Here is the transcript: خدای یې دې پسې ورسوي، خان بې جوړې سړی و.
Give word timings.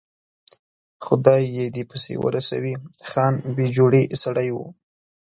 خدای 1.05 1.43
یې 1.55 1.65
دې 1.75 1.83
پسې 1.89 2.13
ورسوي، 2.25 2.73
خان 3.09 3.33
بې 3.55 3.67
جوړې 3.77 4.03
سړی 4.23 4.49
و. 4.55 4.57